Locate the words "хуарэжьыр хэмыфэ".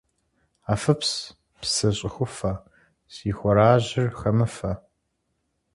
3.37-4.71